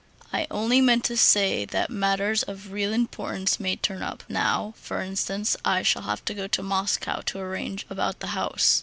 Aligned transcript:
"I 0.33 0.47
only 0.49 0.81
meant 0.81 1.03
to 1.03 1.15
say 1.15 1.63
that 1.63 1.91
matters 1.91 2.41
of 2.41 2.71
real 2.71 2.91
importance 2.91 3.59
may 3.59 3.75
turn 3.75 4.01
up. 4.01 4.23
Now, 4.27 4.73
for 4.77 4.99
instance, 4.99 5.55
I 5.63 5.83
shall 5.83 6.01
have 6.01 6.25
to 6.25 6.33
go 6.33 6.47
to 6.47 6.63
Moscow 6.63 7.21
to 7.27 7.37
arrange 7.37 7.85
about 7.87 8.19
the 8.19 8.27
house.... 8.33 8.79